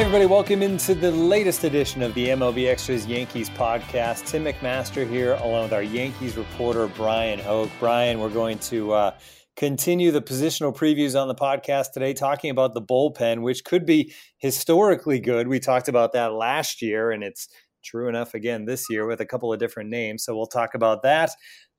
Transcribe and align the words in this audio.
Everybody, 0.00 0.24
welcome 0.24 0.62
into 0.62 0.94
the 0.94 1.10
latest 1.10 1.62
edition 1.62 2.00
of 2.00 2.14
the 2.14 2.28
MLB 2.28 2.66
Extras 2.66 3.06
Yankees 3.06 3.50
podcast. 3.50 4.26
Tim 4.26 4.46
McMaster 4.46 5.06
here, 5.06 5.34
along 5.34 5.64
with 5.64 5.74
our 5.74 5.82
Yankees 5.82 6.38
reporter, 6.38 6.86
Bryan 6.86 7.38
Hoch. 7.38 7.68
Bryan, 7.78 8.18
we're 8.18 8.30
going 8.30 8.58
to 8.60 8.92
uh, 8.92 9.10
continue 9.56 10.10
the 10.10 10.22
positional 10.22 10.74
previews 10.74 11.20
on 11.20 11.28
the 11.28 11.34
podcast 11.34 11.92
today, 11.92 12.14
talking 12.14 12.50
about 12.50 12.72
the 12.72 12.80
bullpen, 12.80 13.42
which 13.42 13.62
could 13.62 13.84
be 13.84 14.14
historically 14.38 15.20
good. 15.20 15.48
We 15.48 15.60
talked 15.60 15.86
about 15.86 16.14
that 16.14 16.32
last 16.32 16.80
year, 16.80 17.10
and 17.10 17.22
it's 17.22 17.48
true 17.84 18.08
enough 18.08 18.32
again 18.32 18.64
this 18.64 18.86
year 18.88 19.06
with 19.06 19.20
a 19.20 19.26
couple 19.26 19.52
of 19.52 19.58
different 19.58 19.90
names. 19.90 20.24
So 20.24 20.34
we'll 20.34 20.46
talk 20.46 20.74
about 20.74 21.02
that. 21.02 21.32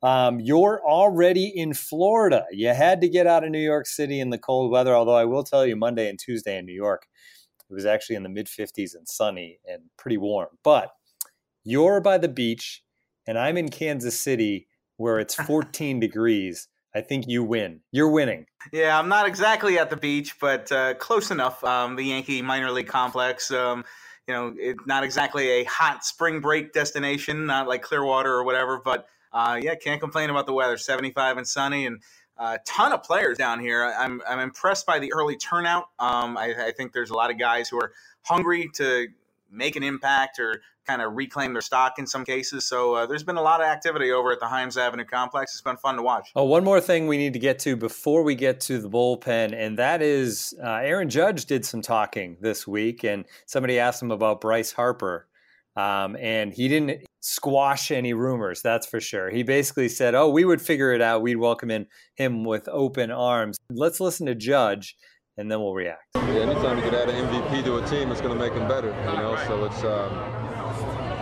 Um, 0.03 0.39
you're 0.39 0.79
already 0.85 1.47
in 1.47 1.73
Florida. 1.73 2.45
You 2.51 2.67
had 2.67 3.01
to 3.01 3.09
get 3.09 3.25
out 3.25 3.43
of 3.43 3.49
New 3.49 3.57
York 3.57 3.87
City 3.87 4.19
in 4.19 4.29
the 4.29 4.37
cold 4.37 4.71
weather, 4.71 4.95
although 4.95 5.17
I 5.17 5.25
will 5.25 5.43
tell 5.43 5.65
you, 5.65 5.75
Monday 5.75 6.07
and 6.07 6.19
Tuesday 6.19 6.59
in 6.59 6.67
New 6.67 6.75
York 6.75 7.07
it 7.71 7.75
was 7.75 7.85
actually 7.85 8.17
in 8.17 8.23
the 8.23 8.29
mid 8.29 8.47
50s 8.47 8.95
and 8.95 9.07
sunny 9.07 9.59
and 9.65 9.83
pretty 9.97 10.17
warm. 10.17 10.49
But 10.63 10.91
you're 11.63 12.01
by 12.01 12.17
the 12.17 12.27
beach, 12.27 12.83
and 13.25 13.37
I'm 13.37 13.57
in 13.57 13.69
Kansas 13.69 14.19
City 14.19 14.67
where 14.97 15.19
it's 15.19 15.35
14 15.47 15.99
degrees. 15.99 16.67
I 16.93 16.99
think 16.99 17.25
you 17.27 17.43
win. 17.43 17.79
You're 17.93 18.09
winning. 18.09 18.47
Yeah, 18.73 18.99
I'm 18.99 19.07
not 19.07 19.25
exactly 19.25 19.79
at 19.79 19.89
the 19.89 19.95
beach, 19.95 20.37
but 20.41 20.69
uh, 20.71 20.95
close 20.95 21.31
enough. 21.31 21.63
Um, 21.63 21.95
the 21.95 22.03
Yankee 22.03 22.41
minor 22.41 22.69
league 22.69 22.87
complex. 22.87 23.49
Um, 23.49 23.85
you 24.27 24.33
know, 24.33 24.53
it's 24.57 24.85
not 24.85 25.05
exactly 25.05 25.47
a 25.47 25.63
hot 25.63 26.03
spring 26.03 26.41
break 26.41 26.73
destination, 26.73 27.45
not 27.45 27.67
like 27.69 27.81
Clearwater 27.81 28.33
or 28.33 28.43
whatever, 28.43 28.81
but 28.83 29.07
uh, 29.31 29.57
yeah, 29.61 29.75
can't 29.75 30.01
complain 30.01 30.29
about 30.29 30.45
the 30.45 30.53
weather. 30.53 30.77
75 30.77 31.37
and 31.37 31.47
sunny, 31.47 31.85
and 31.85 32.03
a 32.37 32.59
ton 32.65 32.91
of 32.91 33.03
players 33.03 33.37
down 33.37 33.59
here. 33.59 33.83
I'm, 33.83 34.21
I'm 34.27 34.39
impressed 34.39 34.85
by 34.85 34.99
the 34.99 35.13
early 35.13 35.37
turnout. 35.37 35.85
Um, 35.99 36.37
I, 36.37 36.67
I, 36.67 36.71
think 36.71 36.91
there's 36.93 37.09
a 37.09 37.13
lot 37.13 37.29
of 37.29 37.37
guys 37.37 37.69
who 37.69 37.77
are 37.77 37.93
hungry 38.23 38.69
to 38.75 39.07
make 39.51 39.75
an 39.75 39.83
impact 39.83 40.39
or 40.39 40.61
kind 40.87 41.01
of 41.01 41.13
reclaim 41.15 41.53
their 41.53 41.61
stock 41.61 41.99
in 41.99 42.07
some 42.07 42.25
cases. 42.25 42.65
So 42.65 42.95
uh, 42.95 43.05
there's 43.05 43.23
been 43.23 43.37
a 43.37 43.41
lot 43.41 43.61
of 43.61 43.67
activity 43.67 44.11
over 44.11 44.31
at 44.31 44.39
the 44.39 44.45
Himes 44.45 44.77
Avenue 44.77 45.05
complex. 45.05 45.53
It's 45.53 45.61
been 45.61 45.77
fun 45.77 45.95
to 45.97 46.01
watch. 46.01 46.31
Oh, 46.35 46.45
one 46.45 46.63
more 46.63 46.81
thing 46.81 47.07
we 47.07 47.17
need 47.17 47.33
to 47.33 47.39
get 47.39 47.59
to 47.59 47.75
before 47.75 48.23
we 48.23 48.35
get 48.35 48.59
to 48.61 48.79
the 48.79 48.89
bullpen, 48.89 49.53
and 49.53 49.77
that 49.77 50.01
is 50.01 50.55
uh, 50.63 50.79
Aaron 50.81 51.09
Judge 51.09 51.45
did 51.45 51.65
some 51.65 51.81
talking 51.81 52.37
this 52.41 52.67
week, 52.67 53.03
and 53.03 53.25
somebody 53.45 53.79
asked 53.79 54.01
him 54.01 54.11
about 54.11 54.41
Bryce 54.41 54.71
Harper. 54.71 55.27
Um, 55.75 56.17
and 56.17 56.53
he 56.53 56.67
didn't 56.67 57.05
squash 57.21 57.91
any 57.91 58.13
rumors, 58.13 58.61
that's 58.61 58.85
for 58.85 58.99
sure. 58.99 59.29
He 59.29 59.43
basically 59.43 59.87
said, 59.87 60.15
"Oh, 60.15 60.29
we 60.29 60.43
would 60.43 60.61
figure 60.61 60.91
it 60.91 61.01
out. 61.01 61.21
We'd 61.21 61.37
welcome 61.37 61.71
in 61.71 61.87
him 62.15 62.43
with 62.43 62.67
open 62.67 63.09
arms." 63.09 63.57
Let's 63.69 64.01
listen 64.01 64.25
to 64.25 64.35
Judge, 64.35 64.97
and 65.37 65.49
then 65.49 65.59
we'll 65.61 65.73
react. 65.73 66.03
Yeah, 66.15 66.21
anytime 66.21 66.77
you 66.77 66.83
can 66.83 66.95
add 66.95 67.09
an 67.09 67.15
MVP 67.15 67.63
to 67.63 67.77
a 67.77 67.87
team, 67.87 68.11
it's 68.11 68.21
going 68.21 68.37
to 68.37 68.39
make 68.39 68.53
them 68.53 68.67
better. 68.67 68.89
You 68.89 69.17
know, 69.17 69.37
so 69.47 69.63
it's. 69.65 69.83
Um, 69.83 70.60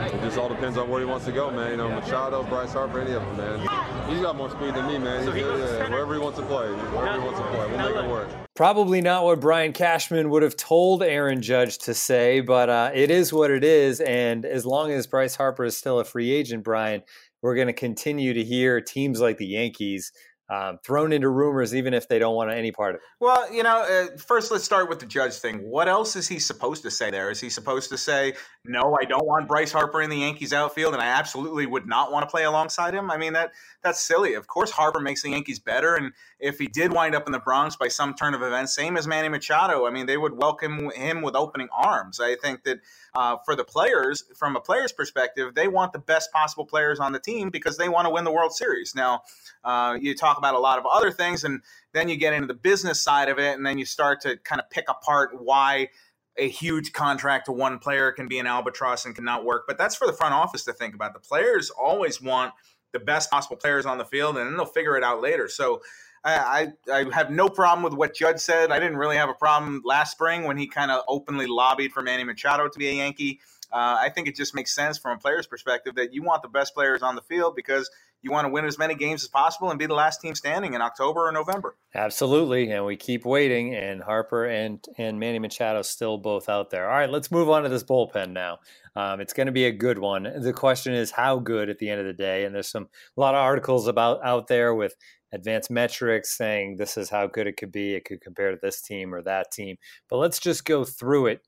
it 0.08 0.22
just 0.22 0.38
all 0.38 0.50
depends 0.50 0.78
on 0.78 0.90
where 0.90 1.00
he 1.00 1.06
wants 1.06 1.26
to 1.26 1.32
go, 1.32 1.52
man. 1.52 1.72
You 1.72 1.78
know, 1.78 1.90
Machado, 1.90 2.44
Bryce 2.44 2.74
Harper, 2.74 3.02
any 3.02 3.14
of 3.14 3.22
them, 3.22 3.38
man. 3.38 4.10
He's 4.10 4.22
got 4.22 4.36
more 4.36 4.50
speed 4.50 4.74
than 4.74 4.88
me, 4.88 4.98
man. 4.98 5.26
He's, 5.26 5.36
yeah, 5.36 5.90
wherever 5.90 6.14
he 6.14 6.20
wants 6.20 6.40
to 6.40 6.46
play, 6.46 6.68
wherever 6.68 7.20
he 7.20 7.26
wants 7.26 7.40
to 7.40 7.46
play, 7.48 7.68
we'll 7.70 7.94
make 7.94 8.04
it 8.04 8.10
work. 8.10 8.30
Probably 8.56 9.02
not 9.02 9.24
what 9.24 9.40
Bryan 9.40 9.74
Cashman 9.74 10.30
would 10.30 10.44
have 10.44 10.56
told 10.56 11.04
Aaron 11.04 11.42
Judge 11.42 11.78
to 11.80 11.94
say, 11.94 12.42
but 12.42 12.70
uh, 12.70 12.92
it 12.94 13.12
is 13.12 13.32
what 13.32 13.52
it 13.52 13.64
is. 13.64 14.00
And 14.02 14.46
as 14.46 14.66
long 14.66 14.92
as 14.92 15.08
Bryce 15.08 15.36
Harper 15.36 15.66
is 15.66 15.78
still 15.78 16.00
a 16.00 16.04
free 16.04 16.32
agent, 16.32 16.64
Brian, 16.64 17.02
we're 17.42 17.56
going 17.56 17.68
to 17.68 17.74
continue 17.74 18.34
to 18.34 18.44
hear 18.44 18.82
teams 18.82 19.22
like 19.22 19.38
the 19.38 19.48
Yankees 19.48 20.12
um, 20.50 20.80
thrown 20.84 21.14
into 21.14 21.30
rumors, 21.30 21.76
even 21.76 21.94
if 21.94 22.08
they 22.08 22.18
don't 22.18 22.36
want 22.36 22.52
any 22.52 22.72
part 22.72 22.96
of 22.96 23.02
it. 23.02 23.02
Well, 23.20 23.54
you 23.54 23.62
know, 23.62 23.84
uh, 23.84 24.18
first 24.18 24.52
let's 24.52 24.64
start 24.64 24.90
with 24.90 25.00
the 25.00 25.06
judge 25.06 25.34
thing. 25.34 25.70
What 25.70 25.88
else 25.88 26.16
is 26.16 26.28
he 26.28 26.40
supposed 26.40 26.82
to 26.84 26.92
say 26.92 27.12
there? 27.12 27.30
Is 27.30 27.40
he 27.40 27.50
supposed 27.50 27.90
to 27.90 27.98
say, 27.98 28.34
no, 28.66 28.98
I 29.00 29.06
don't 29.06 29.26
want 29.26 29.48
Bryce 29.48 29.72
Harper 29.72 30.02
in 30.02 30.10
the 30.10 30.18
Yankees 30.18 30.52
outfield, 30.52 30.94
and 30.94 31.04
I 31.04 31.08
absolutely 31.08 31.66
would 31.68 31.88
not 31.88 32.12
want 32.12 32.24
to 32.24 32.32
play 32.32 32.46
alongside 32.46 32.96
him? 32.96 33.12
I 33.12 33.18
mean, 33.18 33.34
that 33.34 33.52
that's 33.84 34.02
silly. 34.02 34.34
Of 34.34 34.48
course, 34.48 34.72
Harper 34.72 35.00
makes 35.00 35.22
the 35.22 35.30
Yankees 35.30 35.60
better, 35.60 35.96
and 35.96 36.14
if 36.40 36.58
he 36.58 36.68
did 36.68 36.92
wind 36.94 37.16
up 37.16 37.28
in 37.28 37.32
the 37.32 37.40
Bronx 37.40 37.76
by 37.76 37.88
some 37.88 38.16
turn 38.16 38.34
of 38.34 38.42
events, 38.42 38.74
same 38.74 38.98
as 38.98 39.08
Manny 39.08 39.30
Machado, 39.30 39.86
I 39.86 39.92
mean, 39.92 40.08
they 40.08 40.18
would 40.18 40.36
welcome 40.36 40.90
him 40.92 41.22
with 41.22 41.36
opening 41.36 41.70
arms. 41.72 42.20
I 42.20 42.36
think 42.36 42.64
that 42.64 42.80
uh, 43.14 43.38
for 43.46 43.56
the 43.56 43.64
players, 43.64 44.24
from 44.36 44.56
a 44.56 44.62
player's 44.62 44.92
perspective, 44.92 45.54
they 45.54 45.68
want 45.68 45.94
the 45.94 46.00
best 46.00 46.32
possible 46.32 46.66
players 46.66 47.00
on 47.00 47.12
the 47.12 47.20
team 47.20 47.50
because 47.50 47.78
they 47.78 47.90
want 47.90 48.06
to 48.06 48.10
win 48.10 48.24
the 48.24 48.32
World 48.32 48.54
Series. 48.54 48.94
Now, 48.96 49.22
uh, 49.64 49.98
you 50.00 50.16
talk 50.16 50.39
about 50.40 50.56
a 50.56 50.60
lot 50.60 50.80
of 50.80 50.86
other 50.92 51.12
things, 51.12 51.44
and 51.44 51.62
then 51.94 52.10
you 52.10 52.18
get 52.18 52.34
into 52.34 52.48
the 52.48 52.54
business 52.54 53.02
side 53.02 53.30
of 53.30 53.38
it, 53.38 53.56
and 53.56 53.66
then 53.66 53.78
you 53.78 53.86
start 53.86 54.22
to 54.22 54.38
kind 54.38 54.60
of 54.60 54.70
pick 54.70 54.86
apart 54.90 55.32
why 55.40 55.90
a 56.38 56.48
huge 56.48 56.94
contract 56.94 57.46
to 57.46 57.52
one 57.52 57.80
player 57.80 58.12
can 58.12 58.28
be 58.28 58.40
an 58.40 58.48
albatross 58.48 59.06
and 59.06 59.14
cannot 59.14 59.46
work. 59.46 59.66
But 59.68 59.78
that's 59.78 59.96
for 59.96 60.08
the 60.08 60.14
front 60.14 60.34
office 60.34 60.64
to 60.66 60.74
think 60.74 60.96
about. 60.96 61.14
The 61.14 61.20
players 61.20 61.70
always 61.70 62.22
want 62.22 62.54
the 62.94 63.00
best 63.00 63.30
possible 63.30 63.58
players 63.58 63.86
on 63.86 63.98
the 63.98 64.06
field, 64.06 64.38
and 64.38 64.48
then 64.48 64.58
they'll 64.58 64.66
figure 64.66 64.98
it 64.98 65.04
out 65.04 65.22
later. 65.22 65.48
So 65.48 65.82
I, 66.24 66.74
I, 66.92 67.06
have 67.14 67.30
no 67.30 67.48
problem 67.48 67.84
with 67.84 67.94
what 67.94 68.14
Judge 68.14 68.40
said. 68.40 68.72
I 68.72 68.80
didn't 68.80 68.98
really 68.98 69.16
have 69.16 69.30
a 69.30 69.34
problem 69.34 69.82
last 69.86 70.12
spring 70.12 70.44
when 70.44 70.58
he 70.58 70.68
kind 70.68 70.92
of 70.92 71.04
openly 71.08 71.46
lobbied 71.48 71.94
for 71.94 72.02
Manny 72.02 72.24
Machado 72.24 72.68
to 72.68 72.80
be 72.80 72.90
a 72.90 72.94
Yankee. 72.94 73.40
Uh, 73.72 73.98
I 74.00 74.10
think 74.10 74.28
it 74.28 74.36
just 74.36 74.56
makes 74.56 74.74
sense 74.74 74.98
from 74.98 75.18
a 75.18 75.20
player's 75.20 75.48
perspective 75.48 75.96
that 75.96 76.14
you 76.14 76.24
want 76.24 76.42
the 76.42 76.48
best 76.48 76.74
players 76.74 77.02
on 77.02 77.16
the 77.16 77.22
field 77.22 77.56
because 77.56 77.90
you 78.22 78.32
want 78.32 78.46
to 78.46 78.50
win 78.50 78.66
as 78.66 78.78
many 78.78 78.96
games 78.96 79.24
as 79.24 79.30
possible 79.30 79.70
and 79.70 79.80
be 79.80 79.86
the 79.86 79.94
last 79.94 80.20
team 80.20 80.36
standing 80.36 80.74
in 80.74 80.82
October 80.82 81.28
or 81.28 81.32
November. 81.32 81.78
Absolutely, 81.96 82.70
and 82.72 82.86
we 82.86 82.98
keep 82.98 83.26
waiting. 83.26 83.76
And 83.76 84.02
Harper 84.02 84.46
and 84.46 84.84
and 84.98 85.20
Manny 85.20 85.40
Machado 85.40 85.82
still 85.84 86.18
both 86.18 86.50
out 86.50 86.70
there. 86.70 86.90
All 86.90 86.98
right, 86.98 87.10
let's 87.10 87.32
move 87.32 87.50
on 87.50 87.64
to 87.64 87.70
this 87.70 87.84
bullpen 87.84 88.32
now. 88.32 88.60
Um, 88.96 89.22
it's 89.22 89.34
going 89.34 89.48
to 89.48 89.54
be 89.54 89.66
a 89.66 89.72
good 89.72 90.00
one. 90.00 90.24
The 90.24 90.54
question 90.54 90.94
is 90.94 91.12
how 91.12 91.40
good 91.40 91.70
at 91.70 91.78
the 91.78 91.90
end 91.90 92.02
of 92.02 92.08
the 92.08 92.14
day. 92.14 92.44
And 92.46 92.54
there's 92.54 92.68
some 92.70 92.90
a 93.16 93.22
lot 93.22 93.36
of 93.36 93.40
articles 93.40 93.88
about 93.88 94.20
out 94.26 94.48
there 94.48 94.74
with 94.76 94.96
advanced 95.32 95.70
metrics 95.70 96.36
saying 96.36 96.76
this 96.76 96.98
is 96.98 97.10
how 97.10 97.28
good 97.28 97.48
it 97.48 97.56
could 97.56 97.72
be. 97.72 97.94
It 97.94 98.06
could 98.06 98.22
compare 98.22 98.52
to 98.52 98.58
this 98.62 98.82
team 98.82 99.14
or 99.14 99.22
that 99.22 99.52
team. 99.52 99.78
But 100.10 100.18
let's 100.18 100.40
just 100.40 100.66
go 100.66 100.84
through 100.84 101.28
it 101.28 101.42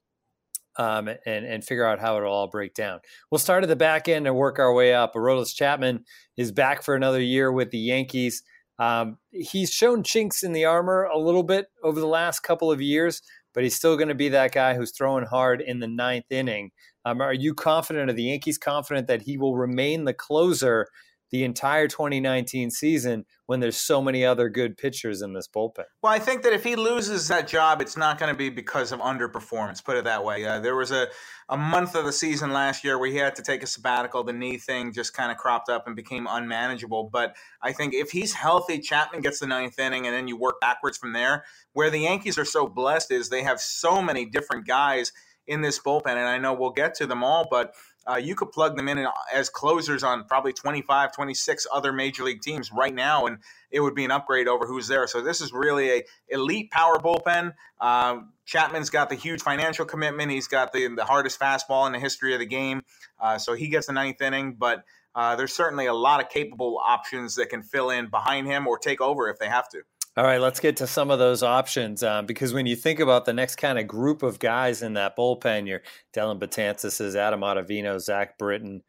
um, 0.78 1.08
and 1.26 1.46
and 1.46 1.64
figure 1.64 1.86
out 1.86 2.00
how 2.00 2.18
it'll 2.18 2.32
all 2.32 2.48
break 2.48 2.74
down. 2.74 3.00
We'll 3.30 3.40
start 3.40 3.64
at 3.64 3.68
the 3.68 3.76
back 3.76 4.08
end 4.08 4.28
and 4.28 4.36
work 4.36 4.60
our 4.60 4.74
way 4.74 4.94
up. 4.94 5.14
Aroldis 5.16 5.56
Chapman 5.56 6.06
is 6.38 6.52
back 6.52 6.84
for 6.84 6.96
another 6.96 7.22
year 7.22 7.52
with 7.52 7.72
the 7.72 7.80
Yankees. 7.80 8.44
Um, 8.80 9.18
he's 9.32 9.72
shown 9.72 10.02
chinks 10.04 10.44
in 10.44 10.54
the 10.54 10.66
armor 10.66 11.04
a 11.04 11.18
little 11.18 11.44
bit 11.44 11.68
over 11.84 12.00
the 12.00 12.08
last 12.08 12.40
couple 12.40 12.72
of 12.72 12.82
years, 12.82 13.22
but 13.54 13.64
he's 13.64 13.76
still 13.76 13.96
going 13.96 14.08
to 14.08 14.16
be 14.16 14.30
that 14.30 14.54
guy 14.54 14.74
who's 14.74 14.92
throwing 14.92 15.26
hard 15.26 15.62
in 15.62 15.80
the 15.80 15.88
ninth 15.88 16.26
inning. 16.32 16.72
Um, 17.06 17.22
are 17.22 17.34
you 17.34 17.54
confident? 17.54 18.10
Are 18.10 18.14
the 18.14 18.24
Yankees 18.24 18.58
confident 18.58 19.08
that 19.08 19.22
he 19.24 19.38
will 19.38 19.56
remain 19.56 20.06
the 20.06 20.14
closer 20.14 20.88
the 21.32 21.46
entire 21.46 21.88
2019 21.88 22.70
season 22.72 23.26
when 23.46 23.62
there's 23.62 23.78
so 23.78 24.02
many 24.02 24.26
other 24.26 24.50
good 24.50 24.78
pitchers 24.78 25.22
in 25.22 25.34
this 25.34 25.48
bullpen. 25.48 25.86
Well, 26.02 26.12
I 26.12 26.20
think 26.20 26.44
that 26.44 26.52
if 26.54 26.64
he 26.64 26.76
loses 26.76 27.30
that 27.30 27.48
job, 27.48 27.82
it's 27.82 27.96
not 27.96 28.20
going 28.20 28.32
to 28.32 28.38
be 28.38 28.50
because 28.50 28.92
of 28.92 29.00
underperformance. 29.00 29.84
Put 29.84 29.96
it 29.98 30.04
that 30.04 30.24
way. 30.24 30.46
Uh, 30.46 30.60
there 30.60 30.76
was 30.76 30.92
a, 30.92 31.08
a 31.48 31.58
month 31.58 31.96
of 31.96 32.06
the 32.06 32.12
season 32.12 32.52
last 32.52 32.84
year 32.84 32.98
where 33.00 33.10
he 33.10 33.18
had 33.18 33.36
to 33.36 33.42
take 33.42 33.64
a 33.64 33.68
sabbatical. 33.68 34.24
The 34.24 34.34
knee 34.34 34.58
thing 34.58 34.92
just 34.92 35.14
kind 35.14 35.32
of 35.32 35.38
cropped 35.38 35.70
up 35.70 35.88
and 35.88 35.96
became 35.96 36.28
unmanageable. 36.30 37.10
But 37.12 37.36
I 37.62 37.72
think 37.72 37.94
if 37.94 38.12
he's 38.12 38.34
healthy, 38.34 38.80
Chapman 38.80 39.22
gets 39.22 39.40
the 39.40 39.48
ninth 39.48 39.80
inning, 39.80 40.06
and 40.06 40.16
then 40.16 40.28
you 40.28 40.38
work 40.38 40.60
backwards 40.60 40.98
from 40.98 41.14
there. 41.14 41.46
Where 41.74 41.90
the 41.90 42.00
Yankees 42.00 42.38
are 42.38 42.46
so 42.46 42.68
blessed 42.68 43.12
is 43.12 43.30
they 43.30 43.44
have 43.44 43.62
so 43.62 44.02
many 44.02 44.26
different 44.26 44.68
guys 44.68 45.14
in 45.48 45.62
this 45.62 45.80
bullpen, 45.80 46.12
and 46.12 46.20
I 46.20 46.38
know 46.38 46.54
we'll 46.54 46.72
get 46.72 46.94
to 46.96 47.08
them 47.08 47.24
all, 47.24 47.48
but 47.50 47.74
uh, 48.10 48.16
you 48.16 48.36
could 48.36 48.52
plug 48.52 48.76
them 48.76 48.88
in 48.88 49.06
as 49.34 49.50
closers 49.50 50.04
on 50.04 50.26
probably 50.26 50.54
25, 50.54 51.14
26 51.14 51.68
other 51.72 51.94
major 51.94 52.24
league 52.24 52.42
teams 52.42 52.72
right 52.72 52.94
now, 52.94 53.28
and 53.28 53.38
it 53.70 53.80
would 53.80 53.96
be 53.96 54.06
an 54.06 54.12
upgrade 54.12 54.48
over 54.48 54.66
who's 54.66 54.88
there. 54.88 55.06
So 55.08 55.22
this 55.22 55.42
is 55.42 55.54
really 55.54 55.90
a 55.92 56.04
elite 56.30 56.72
power 56.72 56.98
bullpen. 56.98 57.54
Um, 57.80 58.34
Chapman's 58.46 58.90
got 58.90 59.10
the 59.10 59.16
huge 59.16 59.42
financial 59.42 59.86
commitment. 59.86 60.32
He's 60.32 60.48
got 60.48 60.74
the, 60.74 60.88
the 60.96 61.06
hardest 61.06 61.40
fastball 61.40 61.86
in 61.86 61.94
the 61.94 62.00
history 62.00 62.34
of 62.34 62.40
the 62.40 62.46
game. 62.46 62.82
Uh, 63.20 63.38
so 63.38 63.54
he 63.54 63.70
gets 63.70 63.88
the 63.88 63.94
ninth 63.94 64.22
inning, 64.22 64.56
but 64.58 64.84
uh, 65.14 65.36
there's 65.36 65.54
certainly 65.54 65.86
a 65.86 65.94
lot 65.94 66.22
of 66.22 66.30
capable 66.30 66.80
options 66.84 67.36
that 67.36 67.50
can 67.50 67.62
fill 67.62 67.90
in 67.90 68.08
behind 68.08 68.48
him 68.48 68.68
or 68.68 68.78
take 68.78 69.02
over 69.02 69.30
if 69.30 69.38
they 69.40 69.48
have 69.48 69.70
to. 69.70 69.84
All 70.18 70.26
right, 70.26 70.42
let's 70.42 70.60
get 70.60 70.76
to 70.78 70.88
some 70.88 71.10
of 71.10 71.20
those 71.20 71.42
options 71.42 72.04
um, 72.04 72.26
because 72.26 72.52
when 72.52 72.66
you 72.66 72.76
think 72.76 73.00
about 73.00 73.24
the 73.24 73.32
next 73.32 73.56
kind 73.56 73.80
of 73.80 73.88
group 73.88 74.24
of 74.24 74.40
guys 74.40 74.82
in 74.82 74.96
that 74.96 75.16
bullpen, 75.16 75.68
your 75.68 75.84
Dellin 76.14 76.38
Betances, 76.38 77.16
Adam 77.16 77.40
Ottavino, 77.40 77.98
Zach 77.98 78.38
Britton. 78.38 78.84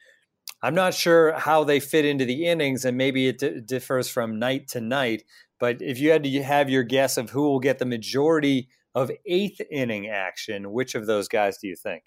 I'm 0.65 0.75
not 0.75 0.95
sure 0.95 1.33
how 1.33 1.63
they 1.63 1.79
fit 1.79 2.05
into 2.05 2.25
the 2.25 2.47
innings, 2.47 2.85
and 2.85 2.97
maybe 2.97 3.29
it 3.29 3.39
d- 3.39 3.61
differs 3.65 4.09
from 4.09 4.41
night 4.41 4.67
to 4.69 4.81
night. 4.81 5.23
But 5.61 5.81
if 5.81 6.01
you 6.01 6.11
had 6.11 6.25
to 6.25 6.43
have 6.43 6.69
your 6.69 6.83
guess 6.83 7.17
of 7.17 7.31
who 7.31 7.43
will 7.43 7.61
get 7.61 7.79
the 7.79 7.87
majority 7.87 8.69
of 8.93 9.13
eighth 9.25 9.61
inning 9.71 10.09
action, 10.09 10.73
which 10.73 10.97
of 10.97 11.07
those 11.07 11.29
guys 11.29 11.57
do 11.59 11.69
you 11.69 11.77
think? 11.77 12.03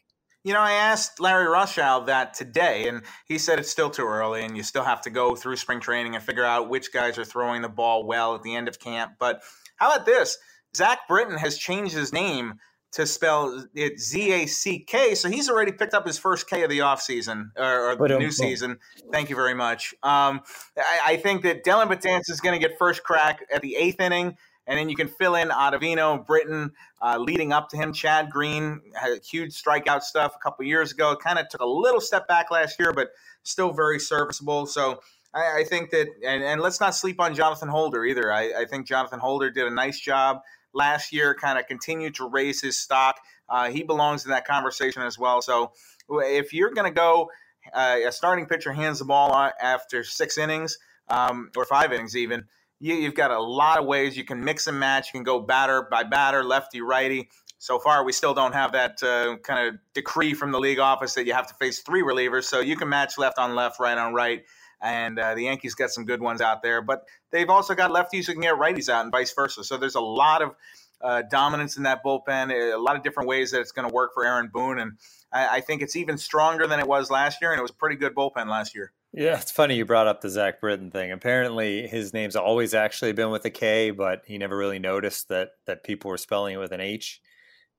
You 0.45 0.53
know, 0.53 0.61
I 0.61 0.73
asked 0.73 1.19
Larry 1.19 1.47
Rothschild 1.47 2.05
that 2.05 2.35
today, 2.35 2.87
and 2.87 3.01
he 3.25 3.39
said 3.39 3.57
it's 3.57 3.71
still 3.71 3.89
too 3.89 4.05
early, 4.05 4.43
and 4.43 4.55
you 4.55 4.61
still 4.61 4.83
have 4.83 5.01
to 5.01 5.09
go 5.09 5.35
through 5.35 5.55
spring 5.55 5.79
training 5.79 6.13
and 6.13 6.23
figure 6.23 6.45
out 6.45 6.69
which 6.69 6.93
guys 6.93 7.17
are 7.17 7.25
throwing 7.25 7.63
the 7.63 7.67
ball 7.67 8.05
well 8.05 8.35
at 8.35 8.43
the 8.43 8.55
end 8.55 8.67
of 8.67 8.79
camp. 8.79 9.13
But 9.17 9.41
how 9.77 9.91
about 9.91 10.05
this? 10.05 10.37
Zach 10.77 10.99
Britton 11.07 11.39
has 11.39 11.57
changed 11.57 11.95
his 11.95 12.13
name 12.13 12.59
to 12.91 13.07
spell 13.07 13.65
it 13.73 13.99
Z 13.99 14.31
A 14.31 14.45
C 14.45 14.79
K, 14.79 15.15
so 15.15 15.29
he's 15.29 15.49
already 15.49 15.71
picked 15.71 15.95
up 15.95 16.05
his 16.05 16.19
first 16.19 16.47
K 16.47 16.61
of 16.61 16.69
the 16.69 16.79
offseason 16.79 17.49
or, 17.57 17.93
or 17.93 18.07
the 18.07 18.19
new 18.19 18.29
season. 18.29 18.77
Thank 19.11 19.31
you 19.31 19.35
very 19.35 19.55
much. 19.55 19.95
Um, 20.03 20.41
I, 20.77 20.99
I, 21.05 21.17
think 21.17 21.41
that 21.41 21.65
Dellin 21.65 21.87
Betances 21.87 22.29
is 22.29 22.39
going 22.39 22.53
to 22.53 22.65
get 22.65 22.77
first 22.77 23.03
crack 23.03 23.39
at 23.51 23.63
the 23.63 23.75
eighth 23.77 23.99
inning 23.99 24.37
and 24.67 24.77
then 24.77 24.89
you 24.89 24.95
can 24.95 25.07
fill 25.07 25.35
in 25.35 25.49
Ottavino, 25.49 26.25
Britton, 26.25 26.71
uh, 27.01 27.17
leading 27.19 27.53
up 27.53 27.69
to 27.69 27.77
him. 27.77 27.93
Chad 27.93 28.29
Green 28.29 28.81
had 28.95 29.23
huge 29.23 29.61
strikeout 29.61 30.01
stuff 30.01 30.35
a 30.35 30.39
couple 30.39 30.65
years 30.65 30.91
ago. 30.91 31.15
Kind 31.15 31.37
of 31.37 31.49
took 31.49 31.61
a 31.61 31.65
little 31.65 32.01
step 32.01 32.27
back 32.27 32.51
last 32.51 32.79
year, 32.79 32.91
but 32.91 33.09
still 33.43 33.71
very 33.71 33.99
serviceable. 33.99 34.65
So 34.65 35.01
I, 35.33 35.59
I 35.59 35.63
think 35.63 35.91
that, 35.91 36.07
and, 36.25 36.43
and, 36.43 36.61
let's 36.61 36.79
not 36.79 36.95
sleep 36.95 37.19
on 37.19 37.35
Jonathan 37.35 37.69
Holder 37.69 38.05
either. 38.05 38.31
I, 38.31 38.61
I, 38.61 38.65
think 38.65 38.87
Jonathan 38.87 39.19
Holder 39.19 39.51
did 39.51 39.67
a 39.67 39.69
nice 39.69 39.99
job 39.99 40.41
last 40.73 41.13
year, 41.13 41.35
kind 41.35 41.59
of 41.59 41.67
continued 41.67 42.15
to 42.15 42.27
raise 42.27 42.61
his 42.61 42.77
stock. 42.77 43.17
Uh, 43.47 43.69
he 43.69 43.83
belongs 43.83 44.25
in 44.25 44.31
that 44.31 44.47
conversation 44.47 45.03
as 45.03 45.19
well. 45.19 45.41
So 45.41 45.73
if 46.09 46.53
you're 46.53 46.71
going 46.71 46.91
to 46.91 46.95
go, 46.95 47.29
uh, 47.73 47.97
a 48.07 48.11
starting 48.11 48.45
pitcher 48.45 48.73
hands 48.73 48.99
the 48.99 49.05
ball 49.05 49.33
after 49.61 50.03
six 50.03 50.37
innings 50.37 50.77
um, 51.09 51.51
or 51.55 51.65
five 51.65 51.91
innings 51.93 52.15
even 52.15 52.45
you, 52.79 53.03
have 53.03 53.15
got 53.15 53.31
a 53.31 53.39
lot 53.39 53.79
of 53.79 53.85
ways 53.85 54.17
you 54.17 54.25
can 54.25 54.43
mix 54.43 54.67
and 54.67 54.79
match. 54.79 55.07
You 55.07 55.19
can 55.19 55.23
go 55.23 55.39
batter 55.39 55.87
by 55.89 56.03
batter, 56.03 56.43
lefty, 56.43 56.81
righty. 56.81 57.29
So 57.57 57.79
far, 57.79 58.03
we 58.03 58.11
still 58.11 58.33
don't 58.33 58.53
have 58.53 58.73
that 58.73 59.01
uh, 59.01 59.37
kind 59.37 59.67
of 59.67 59.79
decree 59.93 60.33
from 60.33 60.51
the 60.51 60.59
league 60.59 60.79
office 60.79 61.13
that 61.15 61.25
you 61.25 61.33
have 61.33 61.47
to 61.47 61.53
face 61.55 61.79
three 61.79 62.03
relievers. 62.03 62.43
So 62.43 62.59
you 62.59 62.75
can 62.75 62.89
match 62.89 63.17
left 63.17 63.39
on 63.39 63.55
left, 63.55 63.79
right 63.79 63.97
on 63.97 64.13
right. 64.13 64.43
And 64.81 65.17
uh, 65.17 65.35
the 65.35 65.43
Yankees 65.43 65.73
got 65.73 65.89
some 65.89 66.05
good 66.05 66.21
ones 66.21 66.41
out 66.41 66.61
there, 66.61 66.81
but 66.81 67.05
they've 67.31 67.49
also 67.49 67.73
got 67.73 67.91
lefties 67.91 68.27
who 68.27 68.33
can 68.33 68.41
get 68.41 68.55
righties 68.55 68.89
out 68.89 69.03
and 69.03 69.11
vice 69.11 69.33
versa. 69.33 69.63
So 69.63 69.77
there's 69.77 69.95
a 69.95 70.01
lot 70.01 70.41
of 70.41 70.55
uh, 71.01 71.23
dominance 71.29 71.77
in 71.77 71.83
that 71.83 72.03
bullpen, 72.03 72.51
a 72.51 72.77
lot 72.77 72.95
of 72.95 73.03
different 73.03 73.29
ways 73.29 73.51
that 73.51 73.61
it's 73.61 73.71
going 73.71 73.87
to 73.87 73.93
work 73.93 74.13
for 74.13 74.25
Aaron 74.25 74.49
Boone. 74.53 74.79
And 74.79 74.93
I, 75.31 75.57
I 75.57 75.61
think 75.61 75.81
it's 75.81 75.95
even 75.95 76.17
stronger 76.17 76.67
than 76.67 76.79
it 76.79 76.87
was 76.87 77.09
last 77.09 77.41
year. 77.41 77.51
And 77.51 77.59
it 77.59 77.61
was 77.61 77.71
a 77.71 77.75
pretty 77.75 77.95
good 77.95 78.13
bullpen 78.13 78.47
last 78.47 78.75
year. 78.75 78.91
Yeah, 79.17 79.39
it's 79.39 79.51
funny 79.51 79.77
you 79.77 79.85
brought 79.85 80.07
up 80.07 80.19
the 80.19 80.29
Zach 80.29 80.59
Britton 80.59 80.91
thing. 80.91 81.13
Apparently, 81.13 81.87
his 81.87 82.13
name's 82.13 82.35
always 82.35 82.73
actually 82.73 83.13
been 83.13 83.29
with 83.29 83.45
a 83.45 83.49
K, 83.49 83.91
but 83.91 84.23
he 84.25 84.37
never 84.37 84.57
really 84.57 84.77
noticed 84.77 85.29
that 85.29 85.51
that 85.67 85.85
people 85.85 86.11
were 86.11 86.17
spelling 86.17 86.55
it 86.55 86.57
with 86.57 86.73
an 86.73 86.81
H, 86.81 87.21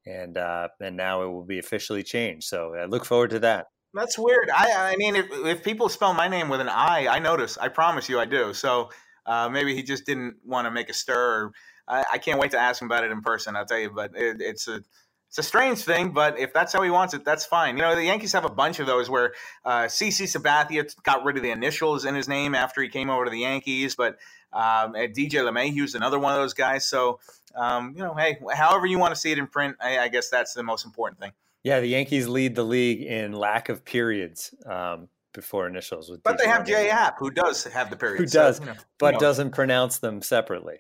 and 0.06 0.38
uh, 0.38 0.68
and 0.80 0.96
now 0.96 1.20
it 1.22 1.26
will 1.26 1.44
be 1.44 1.58
officially 1.58 2.02
changed. 2.02 2.48
So 2.48 2.74
I 2.74 2.86
look 2.86 3.04
forward 3.04 3.30
to 3.30 3.38
that. 3.40 3.66
That's 3.92 4.18
weird. 4.18 4.48
I 4.48 4.92
I 4.92 4.96
mean, 4.96 5.14
if 5.14 5.26
if 5.30 5.62
people 5.62 5.90
spell 5.90 6.14
my 6.14 6.26
name 6.26 6.48
with 6.48 6.62
an 6.62 6.70
I, 6.70 7.06
I 7.06 7.18
notice. 7.18 7.58
I 7.58 7.68
promise 7.68 8.08
you, 8.08 8.18
I 8.18 8.24
do. 8.24 8.54
So 8.54 8.88
uh, 9.26 9.50
maybe 9.50 9.74
he 9.74 9.82
just 9.82 10.06
didn't 10.06 10.36
want 10.42 10.64
to 10.64 10.70
make 10.70 10.88
a 10.88 10.94
stir. 10.94 11.44
Or, 11.44 11.52
I, 11.86 12.04
I, 12.14 12.18
can't 12.18 12.40
wait 12.40 12.52
to 12.52 12.58
ask 12.58 12.80
him 12.80 12.86
about 12.86 13.04
it 13.04 13.10
in 13.10 13.20
person. 13.20 13.56
I'll 13.56 13.66
tell 13.66 13.78
you, 13.78 13.90
but 13.90 14.12
it, 14.14 14.38
it's 14.40 14.68
a 14.68 14.80
it's 15.28 15.38
a 15.38 15.43
strange 15.43 15.81
thing, 15.81 16.11
but 16.11 16.38
if 16.38 16.52
that's 16.52 16.73
how 16.73 16.82
he 16.82 16.90
wants 16.90 17.12
it, 17.12 17.25
that's 17.25 17.44
fine. 17.44 17.76
You 17.76 17.82
know, 17.82 17.94
the 17.94 18.05
Yankees 18.05 18.32
have 18.32 18.44
a 18.44 18.50
bunch 18.50 18.78
of 18.78 18.87
those 18.87 19.11
where 19.11 19.34
uh, 19.64 19.84
CC 19.84 20.25
Sabathia 20.25 20.94
got 21.02 21.25
rid 21.25 21.37
of 21.37 21.43
the 21.43 21.50
initials 21.50 22.05
in 22.05 22.14
his 22.14 22.28
name 22.28 22.55
after 22.55 22.81
he 22.81 22.88
came 22.88 23.11
over 23.11 23.25
to 23.25 23.31
the 23.31 23.40
Yankees, 23.40 23.96
but 23.96 24.19
um, 24.52 24.94
DJ 24.94 25.31
LeMahieu 25.31 25.84
is 25.84 25.94
another 25.94 26.19
one 26.19 26.32
of 26.32 26.38
those 26.38 26.55
guys. 26.55 26.87
So, 26.87 27.19
um, 27.55 27.94
you 27.96 28.02
know, 28.02 28.14
hey, 28.14 28.38
however 28.55 28.87
you 28.87 28.99
want 28.99 29.14
to 29.14 29.20
see 29.20 29.32
it 29.32 29.38
in 29.38 29.46
print, 29.46 29.76
I, 29.81 29.99
I, 29.99 30.08
guess 30.08 30.31
that's 30.31 30.55
the 30.55 30.62
most 30.62 30.87
important 30.87 31.20
thing. 31.20 31.32
Yeah, 31.62 31.81
the 31.81 31.88
Yankees 31.88 32.28
lead 32.28 32.55
the 32.55 32.62
league 32.62 33.02
in 33.02 33.32
lack 33.32 33.69
of 33.69 33.84
periods. 33.84 34.55
Um, 34.64 35.08
before 35.32 35.67
initials, 35.67 36.11
but 36.25 36.37
DJ 36.37 36.38
they 36.38 36.49
have 36.49 36.67
J.A. 36.67 36.90
Happ, 36.90 37.19
who 37.19 37.31
does 37.31 37.64
have 37.64 37.90
the 37.90 37.96
periods, 37.96 38.32
who 38.32 38.38
does, 38.38 38.56
so, 38.56 38.62
you 38.62 38.70
know, 38.70 38.76
but 38.99 39.06
you 39.06 39.12
know. 39.12 39.19
doesn't 39.19 39.50
pronounce 39.50 39.99
them 39.99 40.23
separately. 40.23 40.78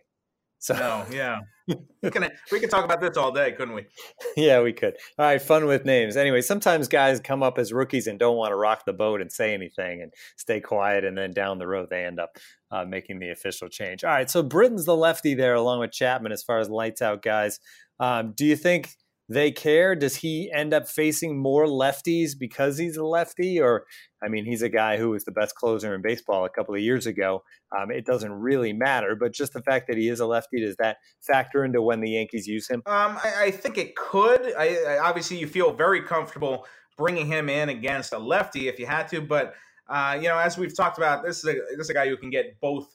So 0.58 0.74
no, 0.74 1.04
yeah, 1.10 1.40
we 2.02 2.10
can 2.10 2.28
we 2.52 2.60
can 2.60 2.68
talk 2.68 2.84
about 2.84 3.00
this 3.00 3.16
all 3.16 3.32
day, 3.32 3.52
couldn't 3.52 3.74
we? 3.74 3.86
Yeah, 4.36 4.62
we 4.62 4.72
could. 4.72 4.96
All 5.18 5.26
right, 5.26 5.40
fun 5.40 5.66
with 5.66 5.84
names. 5.84 6.16
Anyway, 6.16 6.40
sometimes 6.40 6.88
guys 6.88 7.20
come 7.20 7.42
up 7.42 7.58
as 7.58 7.72
rookies 7.72 8.06
and 8.06 8.18
don't 8.18 8.36
want 8.36 8.52
to 8.52 8.56
rock 8.56 8.84
the 8.84 8.92
boat 8.92 9.20
and 9.20 9.30
say 9.30 9.54
anything 9.54 10.02
and 10.02 10.12
stay 10.36 10.60
quiet, 10.60 11.04
and 11.04 11.16
then 11.16 11.32
down 11.32 11.58
the 11.58 11.66
road 11.66 11.88
they 11.90 12.04
end 12.04 12.18
up 12.18 12.36
uh, 12.70 12.84
making 12.84 13.18
the 13.18 13.30
official 13.30 13.68
change. 13.68 14.04
All 14.04 14.10
right, 14.10 14.30
so 14.30 14.42
Britton's 14.42 14.86
the 14.86 14.96
lefty 14.96 15.34
there, 15.34 15.54
along 15.54 15.80
with 15.80 15.92
Chapman, 15.92 16.32
as 16.32 16.42
far 16.42 16.58
as 16.58 16.70
lights 16.70 17.02
out 17.02 17.22
guys. 17.22 17.60
Um, 18.00 18.32
do 18.36 18.44
you 18.44 18.56
think? 18.56 18.90
They 19.28 19.50
care? 19.50 19.94
Does 19.96 20.16
he 20.16 20.50
end 20.52 20.72
up 20.72 20.88
facing 20.88 21.38
more 21.38 21.66
lefties 21.66 22.32
because 22.38 22.78
he's 22.78 22.96
a 22.96 23.04
lefty? 23.04 23.60
Or, 23.60 23.84
I 24.22 24.28
mean, 24.28 24.44
he's 24.44 24.62
a 24.62 24.68
guy 24.68 24.96
who 24.96 25.10
was 25.10 25.24
the 25.24 25.32
best 25.32 25.54
closer 25.54 25.94
in 25.94 26.02
baseball 26.02 26.44
a 26.44 26.50
couple 26.50 26.74
of 26.74 26.80
years 26.80 27.06
ago. 27.06 27.42
Um, 27.76 27.90
it 27.90 28.06
doesn't 28.06 28.32
really 28.32 28.72
matter, 28.72 29.16
but 29.16 29.32
just 29.32 29.52
the 29.52 29.62
fact 29.62 29.88
that 29.88 29.96
he 29.96 30.08
is 30.08 30.20
a 30.20 30.26
lefty, 30.26 30.60
does 30.60 30.76
that 30.76 30.98
factor 31.20 31.64
into 31.64 31.82
when 31.82 32.00
the 32.00 32.10
Yankees 32.10 32.46
use 32.46 32.68
him? 32.68 32.82
Um, 32.86 33.18
I, 33.22 33.34
I, 33.44 33.50
think 33.50 33.78
it 33.78 33.96
could. 33.96 34.54
I, 34.56 34.76
I, 34.88 34.98
obviously, 34.98 35.38
you 35.38 35.46
feel 35.46 35.72
very 35.72 36.02
comfortable 36.02 36.66
bringing 36.96 37.26
him 37.26 37.48
in 37.48 37.68
against 37.68 38.12
a 38.12 38.18
lefty 38.18 38.68
if 38.68 38.78
you 38.78 38.86
had 38.86 39.08
to, 39.08 39.20
but. 39.20 39.54
Uh, 39.88 40.18
you 40.20 40.26
know, 40.26 40.36
as 40.36 40.58
we've 40.58 40.76
talked 40.76 40.98
about, 40.98 41.24
this 41.24 41.38
is 41.38 41.44
a 41.44 41.52
this 41.76 41.84
is 41.84 41.90
a 41.90 41.94
guy 41.94 42.08
who 42.08 42.16
can 42.16 42.28
get 42.28 42.58
both 42.60 42.88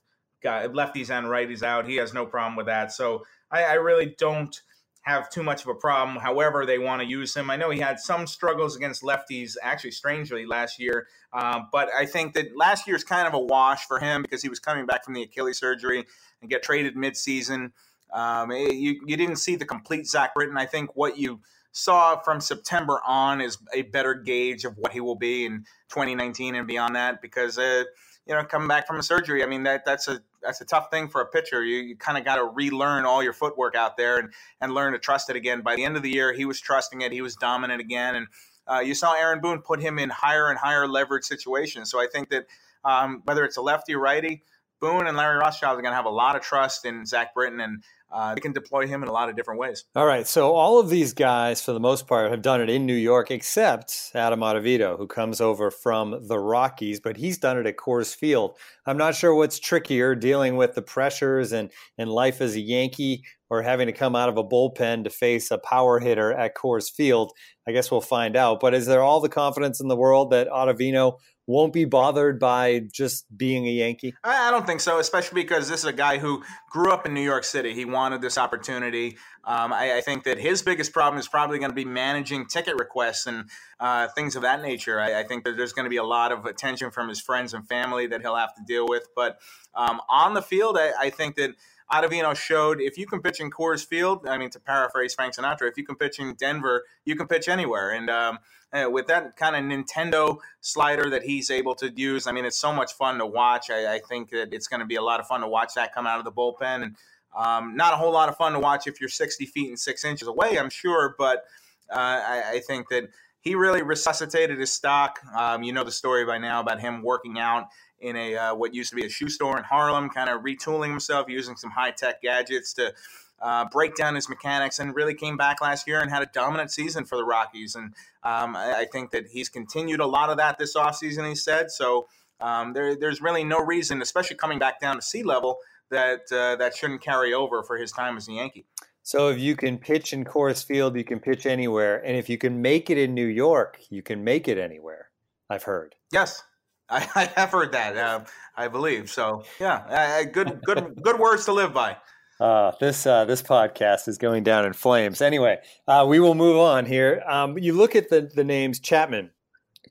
guy, 0.44 0.68
lefties 0.68 1.10
and 1.10 1.28
righties 1.28 1.64
out. 1.64 1.88
He 1.88 1.96
has 1.96 2.14
no 2.14 2.26
problem 2.26 2.56
with 2.56 2.66
that. 2.66 2.92
So 2.92 3.24
I, 3.50 3.64
I 3.64 3.74
really 3.74 4.16
don't 4.18 4.60
have 5.02 5.30
too 5.30 5.42
much 5.42 5.64
of 5.64 5.68
a 5.68 5.74
problem. 5.74 6.18
However, 6.18 6.66
they 6.66 6.78
want 6.78 7.02
to 7.02 7.08
use 7.08 7.36
him. 7.36 7.50
I 7.50 7.56
know 7.56 7.72
he 7.72 7.80
had 7.80 8.00
some 8.00 8.28
struggles 8.28 8.76
against 8.76 9.02
lefties, 9.02 9.56
actually, 9.62 9.92
strangely, 9.92 10.46
last 10.46 10.80
year. 10.80 11.08
Uh, 11.34 11.62
but 11.72 11.90
I 11.98 12.06
think 12.06 12.34
that 12.34 12.56
last 12.56 12.88
year's 12.88 13.04
kind 13.04 13.28
of 13.28 13.34
a 13.34 13.40
wash 13.40 13.88
for 13.88 14.00
him 14.00 14.22
because 14.22 14.44
he 14.44 14.50
was 14.50 14.60
coming 14.60 14.86
back 14.86 15.04
from 15.04 15.16
the 15.16 15.24
Achilles 15.24 15.58
surgery 15.58 16.06
and 16.42 16.50
get 16.50 16.62
traded 16.62 16.96
midseason. 16.96 17.72
Um, 18.14 18.52
it, 18.52 18.76
you, 18.76 19.02
you 19.06 19.18
didn't 19.18 19.38
see 19.38 19.56
the 19.56 19.66
complete 19.66 20.06
Zach 20.06 20.36
Britton. 20.36 20.58
I 20.58 20.68
think 20.68 20.96
what 20.96 21.18
you 21.18 21.40
saw 21.72 22.20
from 22.20 22.40
September 22.40 23.02
on 23.08 23.42
is 23.42 23.58
a 23.74 23.82
better 23.84 24.14
gauge 24.14 24.66
of 24.66 24.78
what 24.78 24.92
he 24.92 25.00
will 25.00 25.16
be 25.16 25.46
in 25.46 25.66
2019 25.90 26.56
and 26.56 26.68
beyond 26.68 26.96
that 26.96 27.22
because, 27.22 27.58
uh, 27.58 27.86
you 28.28 28.36
know, 28.36 28.44
coming 28.44 28.68
back 28.68 28.86
from 28.86 29.00
a 29.00 29.04
surgery, 29.04 29.44
I 29.44 29.48
mean, 29.48 29.64
that 29.64 29.84
that's 29.84 30.08
a 30.08 30.22
that's 30.42 30.62
a 30.62 30.66
tough 30.66 30.90
thing 30.90 31.08
for 31.08 31.22
a 31.22 31.26
pitcher. 31.26 31.64
You, 31.64 31.78
you 31.78 31.96
kind 31.96 32.18
of 32.18 32.26
got 32.26 32.36
to 32.36 32.44
relearn 32.44 33.06
all 33.06 33.24
your 33.24 33.34
footwork 33.34 33.76
out 33.76 33.98
there 33.98 34.18
and, 34.18 34.34
and 34.60 34.74
learn 34.74 34.94
to 34.94 35.00
trust 35.00 35.30
it 35.30 35.36
again. 35.36 35.62
By 35.62 35.76
the 35.76 35.84
end 35.84 35.96
of 35.98 36.04
the 36.04 36.12
year, 36.12 36.34
he 36.34 36.46
was 36.46 36.60
trusting 36.60 37.02
it. 37.02 37.12
He 37.12 37.22
was 37.22 37.36
dominant 37.36 37.82
again. 37.82 38.16
And 38.16 38.28
uh, 38.68 38.80
you 38.80 38.94
saw 38.94 39.14
Aaron 39.14 39.40
Boone 39.40 39.62
put 39.62 39.82
him 39.82 40.00
in 40.00 40.10
higher 40.10 40.50
and 40.50 40.58
higher 40.58 40.88
leverage 40.88 41.26
situations. 41.26 41.92
So 41.92 42.00
I 42.00 42.08
think 42.12 42.30
that 42.30 42.46
um, 42.84 43.22
whether 43.26 43.44
it's 43.46 43.58
a 43.58 43.62
lefty 43.62 43.96
or 43.96 44.00
righty, 44.00 44.44
Boone 44.80 45.06
and 45.06 45.16
Larry 45.16 45.38
Rothschild 45.38 45.78
are 45.78 45.82
going 45.82 45.92
to 45.92 45.96
have 45.96 46.06
a 46.06 46.10
lot 46.10 46.36
of 46.36 46.42
trust 46.42 46.86
in 46.86 47.06
Zach 47.06 47.36
Britton, 47.36 47.62
and 47.62 47.84
uh, 48.12 48.36
they 48.36 48.42
can 48.42 48.52
deploy 48.52 48.88
him 48.88 49.04
in 49.04 49.10
a 49.10 49.12
lot 49.12 49.30
of 49.30 49.36
different 49.36 49.60
ways. 49.60 49.86
All 49.96 50.06
right. 50.06 50.28
So 50.28 50.54
all 50.54 50.80
of 50.80 50.90
these 50.90 51.14
guys, 51.14 51.62
for 51.62 51.74
the 51.74 51.80
most 51.80 52.08
part, 52.08 52.32
have 52.32 52.42
done 52.42 52.62
it 52.62 52.70
in 52.70 52.86
New 52.86 52.96
York, 52.96 53.32
except 53.32 54.12
Adam 54.14 54.42
Ottavino, 54.42 54.98
who 54.98 55.08
comes 55.08 55.42
over 55.42 55.72
from 55.72 56.28
the 56.28 56.40
Rockies, 56.40 57.00
but 57.00 57.18
he's 57.18 57.38
done 57.38 57.58
it 57.58 57.66
at 57.66 57.78
Coors 57.78 58.16
Field. 58.16 58.58
I'm 58.86 58.98
not 58.98 59.16
sure 59.16 59.34
what's 59.34 59.60
trickier, 59.60 60.16
dealing 60.16 60.56
with 60.56 60.76
the 60.76 60.82
pressures 60.82 61.52
and, 61.52 61.72
and 61.98 62.10
life 62.10 62.42
as 62.42 62.56
a 62.56 62.62
Yankee 62.62 63.24
or 63.50 63.62
having 63.62 63.88
to 63.88 63.94
come 63.94 64.16
out 64.16 64.30
of 64.30 64.38
a 64.38 64.44
bullpen 64.44 65.04
to 65.04 65.10
face 65.10 65.52
a 65.52 65.58
power 65.58 66.00
hitter 66.00 66.32
at 66.32 66.56
Coors 66.56 66.90
Field. 66.90 67.34
I 67.68 67.74
guess 67.74 67.92
we'll 67.92 68.02
find 68.02 68.36
out. 68.36 68.60
But 68.60 68.74
is 68.74 68.86
there 68.86 69.04
all 69.04 69.20
the 69.20 69.30
confidence 69.30 69.80
in 69.80 69.90
the 69.90 69.96
world 69.96 70.32
that 70.32 70.48
Ottavino 70.48 71.18
won't 71.48 71.74
be 71.74 71.86
bothered 71.86 72.40
by 72.40 72.82
just 72.92 73.26
being 73.36 73.68
a 73.68 73.72
Yankee? 73.72 74.14
I 74.24 74.52
don't 74.52 74.66
think 74.66 74.80
so, 74.80 75.00
especially 75.00 75.42
because 75.42 75.68
this 75.70 75.82
is 75.82 75.86
a 75.86 75.94
guy 75.94 76.18
who 76.18 76.44
grew 76.70 76.92
up 76.92 77.06
in 77.06 77.14
New 77.14 77.22
York 77.22 77.44
City. 77.44 77.74
He 77.74 77.84
wanted 78.02 78.22
this 78.22 78.38
opportunity. 78.38 79.18
Um, 79.44 79.72
I, 79.72 79.98
I, 79.98 80.02
think 80.02 80.24
that 80.24 80.40
his 80.40 80.64
biggest 80.64 80.92
problem 80.92 81.20
is 81.20 81.28
probably 81.28 81.60
going 81.60 81.70
to 81.70 81.76
be 81.76 81.86
managing 81.86 82.48
ticket 82.48 82.76
requests 82.78 83.28
and 83.28 83.48
uh, 83.80 84.08
things 84.16 84.36
of 84.36 84.42
that 84.42 84.62
nature. 84.62 85.00
I, 85.00 85.20
I, 85.20 85.24
think 85.24 85.44
that 85.44 85.56
there's 85.56 85.74
going 85.74 85.86
to 85.86 85.90
be 85.90 85.98
a 85.98 86.04
lot 86.04 86.32
of 86.32 86.46
attention 86.46 86.90
from 86.90 87.10
his 87.10 87.22
friends 87.22 87.54
and 87.54 87.68
family 87.68 88.08
that 88.08 88.22
he'll 88.22 88.36
have 88.36 88.56
to 88.56 88.64
deal 88.68 88.88
with. 88.88 89.08
But 89.16 89.40
um, 89.76 90.02
on 90.10 90.34
the 90.34 90.42
field, 90.42 90.78
I, 90.80 90.92
I 91.00 91.10
think 91.12 91.36
that 91.36 91.52
Ottavino 91.92 92.36
showed 92.36 92.82
if 92.82 92.98
you 92.98 93.06
can 93.06 93.22
pitch 93.22 93.40
in 93.40 93.52
Coors 93.52 93.86
Field, 93.86 94.26
I 94.28 94.38
mean, 94.38 94.50
to 94.52 94.60
paraphrase 94.60 95.14
Frank 95.14 95.36
Sinatra, 95.36 95.70
if 95.70 95.78
you 95.78 95.86
can 95.86 95.96
pitch 95.96 96.20
in 96.20 96.34
Denver, 96.36 96.84
you 97.06 97.16
can 97.16 97.28
pitch 97.28 97.48
anywhere. 97.50 97.92
And 97.92 98.10
um, 98.10 98.40
uh, 98.74 98.90
with 98.90 99.08
that 99.08 99.36
kind 99.36 99.56
of 99.56 99.64
Nintendo 99.64 100.38
slider 100.62 101.10
that 101.10 101.24
he's 101.24 101.52
able 101.52 101.76
to 101.76 101.92
use, 101.94 102.28
I 102.28 102.32
mean, 102.32 102.46
it's 102.46 102.58
so 102.58 102.72
much 102.72 102.94
fun 102.94 103.18
to 103.18 103.26
watch. 103.26 103.70
I, 103.70 103.96
I 103.96 104.00
think 104.00 104.30
that 104.30 104.54
it's 104.54 104.68
going 104.68 104.80
to 104.80 104.86
be 104.86 104.96
a 104.96 105.02
lot 105.02 105.20
of 105.20 105.28
fun 105.28 105.42
to 105.42 105.48
watch 105.48 105.74
that 105.76 105.94
come 105.94 106.08
out 106.08 106.20
of 106.20 106.26
the 106.26 106.32
bullpen. 106.32 106.84
And 106.84 106.96
Um, 107.36 107.76
not 107.76 107.94
a 107.94 107.98
whole 107.98 108.12
lot 108.12 108.30
of 108.30 108.38
fun 108.38 108.54
to 108.54 108.60
watch 108.60 108.88
if 108.88 109.00
you're 109.00 109.10
60 109.10 109.46
feet 109.46 109.70
and 109.70 109.80
six 109.80 110.04
inches 110.04 110.28
away, 110.28 110.60
I'm 110.60 110.70
sure, 110.70 111.16
but 111.18 111.46
uh, 111.90 111.96
I, 111.96 112.44
I, 112.54 112.60
think 112.60 112.90
that 112.90 113.10
he 113.42 113.56
really 113.56 113.82
resuscitated 113.82 114.60
his 114.60 114.72
stock. 114.72 115.20
Um, 115.36 115.64
you 115.64 115.74
know 115.74 115.84
the 115.84 115.92
story 115.92 116.26
by 116.26 116.38
now 116.38 116.60
about 116.60 116.80
him 116.80 117.04
working 117.04 117.40
out 117.40 117.68
in 118.00 118.16
a 118.16 118.36
uh, 118.36 118.56
what 118.56 118.74
used 118.74 118.90
to 118.90 118.96
be 118.96 119.06
a 119.06 119.10
shoe 119.10 119.30
store 119.30 119.58
in 119.58 119.64
Harlem, 119.64 120.10
kind 120.10 120.30
of 120.30 120.42
retooling 120.42 120.90
himself, 120.90 121.28
using 121.30 121.56
some 121.56 121.70
high 121.70 121.92
tech 121.92 122.22
gadgets 122.22 122.74
to 122.74 122.94
uh, 123.42 123.66
break 123.72 123.96
down 123.96 124.16
his 124.16 124.30
mechanics, 124.30 124.80
and 124.80 124.96
really 124.96 125.14
came 125.14 125.38
back 125.38 125.62
last 125.62 125.88
year 125.88 126.00
and 126.00 126.12
had 126.12 126.22
a 126.22 126.30
dominant 126.34 126.72
season 126.72 127.06
for 127.06 127.18
the 127.18 127.24
Rockies. 127.24 127.76
And 127.76 127.94
um, 128.24 128.56
I, 128.56 128.80
I, 128.80 128.86
think 128.86 129.12
that 129.12 129.28
he's 129.28 129.50
continued 129.50 130.00
a 130.00 130.06
lot 130.06 130.30
of 130.30 130.38
that 130.38 130.58
this 130.58 130.76
offseason, 130.76 131.28
he 131.28 131.36
said. 131.36 131.72
So 131.72 132.08
um, 132.40 132.74
there, 132.74 132.96
there's 132.96 133.22
really 133.22 133.44
no 133.44 133.60
reason, 133.60 134.02
especially 134.02 134.36
coming 134.36 134.60
back 134.60 134.80
down 134.80 134.96
to 134.96 135.02
sea 135.02 135.24
level, 135.24 135.58
that 135.92 136.22
uh, 136.32 136.56
that 136.56 136.76
shouldn't 136.76 137.02
carry 137.02 137.34
over 137.34 137.64
for 137.64 137.78
his 137.78 137.92
time 137.92 138.18
as 138.18 138.28
a 138.28 138.34
Yankee. 138.34 138.66
So 139.04 139.30
if 139.30 139.40
you 139.40 139.56
can 139.56 139.78
pitch 139.78 140.14
in 140.14 140.26
Coors 140.26 140.64
Field, 140.64 140.96
you 140.96 141.04
can 141.04 141.20
pitch 141.20 141.46
anywhere, 141.46 141.98
and 142.06 142.18
if 142.18 142.30
you 142.30 142.38
can 142.38 142.62
make 142.62 142.90
it 142.90 142.98
in 142.98 143.14
New 143.14 143.26
York, 143.26 143.80
you 143.90 144.02
can 144.02 144.24
make 144.24 144.48
it 144.48 144.58
anywhere. 144.58 145.10
I've 145.50 145.64
heard. 145.64 145.96
Yes, 146.12 146.44
I, 146.90 147.08
I 147.16 147.26
have 147.36 147.52
heard 147.52 147.72
that. 147.74 147.98
Uh, 147.98 148.24
I 148.56 148.68
believe 148.68 149.10
so. 149.10 149.44
Yeah, 149.60 149.78
uh, 149.90 150.24
good, 150.24 150.62
good, 150.66 151.02
good 151.02 151.20
words 151.20 151.46
to 151.46 151.54
live 151.54 151.74
by. 151.74 151.98
Uh, 152.40 152.72
this 152.80 153.06
uh, 153.06 153.24
this 153.24 153.44
podcast 153.44 154.08
is 154.08 154.18
going 154.18 154.42
down 154.42 154.66
in 154.66 154.74
flames. 154.74 155.22
Anyway, 155.22 155.60
uh, 155.88 156.04
we 156.10 156.20
will 156.20 156.34
move 156.34 156.58
on 156.58 156.88
here. 156.88 157.22
Um, 157.28 157.56
you 157.60 157.72
look 157.74 157.96
at 157.96 158.10
the 158.10 158.22
the 158.22 158.44
names 158.44 158.80
Chapman, 158.80 159.30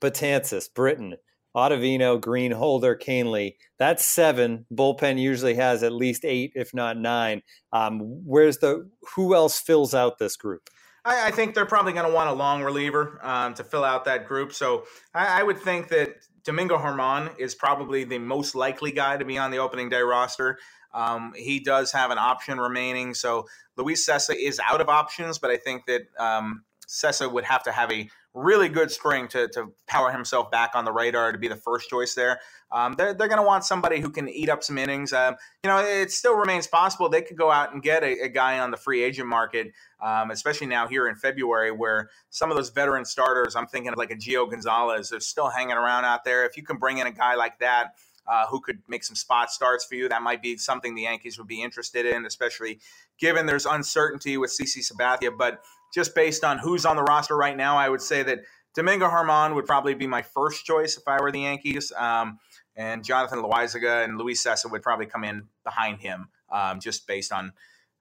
Betances, 0.01 0.67
Britton, 0.73 1.15
Ottavino, 1.55 2.19
Green, 2.19 2.51
Holder, 2.51 2.95
Kahnle. 2.95 3.55
That's 3.77 4.05
seven. 4.05 4.65
Bullpen 4.73 5.19
usually 5.19 5.55
has 5.55 5.83
at 5.83 5.91
least 5.91 6.23
eight, 6.25 6.53
if 6.55 6.73
not 6.73 6.97
nine. 6.97 7.41
Um, 7.73 7.99
where's 8.25 8.57
the 8.59 8.89
who 9.15 9.35
else 9.35 9.59
fills 9.59 9.93
out 9.93 10.17
this 10.17 10.35
group? 10.35 10.69
I, 11.03 11.27
I 11.27 11.31
think 11.31 11.55
they're 11.55 11.65
probably 11.65 11.93
going 11.93 12.07
to 12.07 12.13
want 12.13 12.29
a 12.29 12.33
long 12.33 12.63
reliever 12.63 13.19
um, 13.23 13.53
to 13.55 13.63
fill 13.63 13.83
out 13.83 14.05
that 14.05 14.27
group. 14.27 14.53
So 14.53 14.85
I, 15.13 15.41
I 15.41 15.43
would 15.43 15.59
think 15.59 15.89
that 15.89 16.15
Domingo 16.43 16.77
Germán 16.77 17.37
is 17.39 17.55
probably 17.55 18.03
the 18.03 18.19
most 18.19 18.55
likely 18.55 18.91
guy 18.91 19.17
to 19.17 19.25
be 19.25 19.37
on 19.37 19.51
the 19.51 19.57
opening 19.57 19.89
day 19.89 20.01
roster. 20.01 20.57
Um, 20.93 21.33
he 21.35 21.59
does 21.59 21.91
have 21.91 22.11
an 22.11 22.17
option 22.17 22.59
remaining. 22.59 23.13
So 23.13 23.47
Luis 23.77 24.07
Cessa 24.07 24.35
is 24.35 24.59
out 24.59 24.81
of 24.81 24.89
options, 24.89 25.39
but 25.39 25.49
I 25.49 25.57
think 25.57 25.85
that 25.85 26.01
um, 26.19 26.63
Cessa 26.87 27.31
would 27.31 27.45
have 27.45 27.63
to 27.63 27.71
have 27.71 27.91
a 27.91 28.09
really 28.33 28.69
good 28.69 28.89
spring 28.91 29.27
to, 29.27 29.47
to 29.49 29.73
power 29.87 30.11
himself 30.11 30.49
back 30.51 30.71
on 30.73 30.85
the 30.85 30.91
radar 30.91 31.31
to 31.31 31.37
be 31.37 31.47
the 31.47 31.55
first 31.55 31.89
choice 31.89 32.13
there. 32.13 32.39
Um, 32.71 32.95
they're 32.97 33.13
they're 33.13 33.27
going 33.27 33.41
to 33.41 33.45
want 33.45 33.65
somebody 33.65 33.99
who 33.99 34.09
can 34.09 34.29
eat 34.29 34.47
up 34.47 34.63
some 34.63 34.77
innings. 34.77 35.11
Um, 35.11 35.35
you 35.63 35.69
know, 35.69 35.79
it 35.79 36.11
still 36.11 36.35
remains 36.35 36.67
possible 36.67 37.09
they 37.09 37.21
could 37.21 37.37
go 37.37 37.51
out 37.51 37.73
and 37.73 37.83
get 37.83 38.03
a, 38.03 38.23
a 38.23 38.29
guy 38.29 38.59
on 38.59 38.71
the 38.71 38.77
free 38.77 39.03
agent 39.03 39.27
market, 39.27 39.73
um, 40.01 40.31
especially 40.31 40.67
now 40.67 40.87
here 40.87 41.07
in 41.07 41.15
February, 41.15 41.71
where 41.71 42.09
some 42.29 42.49
of 42.49 42.55
those 42.55 42.69
veteran 42.69 43.03
starters, 43.03 43.55
I'm 43.55 43.67
thinking 43.67 43.91
of 43.91 43.97
like 43.97 44.11
a 44.11 44.15
Gio 44.15 44.49
Gonzalez, 44.49 45.11
are 45.11 45.19
still 45.19 45.49
hanging 45.49 45.75
around 45.75 46.05
out 46.05 46.23
there. 46.23 46.45
If 46.45 46.55
you 46.55 46.63
can 46.63 46.77
bring 46.77 46.99
in 46.99 47.07
a 47.07 47.11
guy 47.11 47.35
like 47.35 47.59
that, 47.59 47.95
uh, 48.27 48.47
who 48.47 48.61
could 48.61 48.79
make 48.87 49.03
some 49.03 49.15
spot 49.15 49.51
starts 49.51 49.85
for 49.85 49.95
you. 49.95 50.09
That 50.09 50.21
might 50.21 50.41
be 50.41 50.57
something 50.57 50.95
the 50.95 51.03
Yankees 51.03 51.37
would 51.37 51.47
be 51.47 51.61
interested 51.61 52.05
in, 52.05 52.25
especially 52.25 52.79
given 53.19 53.45
there's 53.45 53.65
uncertainty 53.65 54.37
with 54.37 54.51
CC 54.51 54.79
Sabathia. 54.79 55.35
But 55.37 55.63
just 55.93 56.15
based 56.15 56.43
on 56.43 56.59
who's 56.59 56.85
on 56.85 56.95
the 56.95 57.03
roster 57.03 57.35
right 57.35 57.57
now, 57.57 57.77
I 57.77 57.89
would 57.89 58.01
say 58.01 58.23
that 58.23 58.39
Domingo 58.75 59.07
Germán 59.07 59.55
would 59.55 59.65
probably 59.65 59.93
be 59.93 60.07
my 60.07 60.21
first 60.21 60.65
choice 60.65 60.97
if 60.97 61.07
I 61.07 61.21
were 61.21 61.31
the 61.31 61.41
Yankees. 61.41 61.91
Um, 61.97 62.39
and 62.75 63.03
Jonathan 63.03 63.39
Loáisiga 63.39 64.05
and 64.05 64.17
Luis 64.17 64.45
Cessa 64.45 64.71
would 64.71 64.81
probably 64.81 65.05
come 65.05 65.23
in 65.23 65.47
behind 65.63 65.99
him, 65.99 66.29
um, 66.51 66.79
just 66.79 67.05
based 67.05 67.33
on 67.33 67.51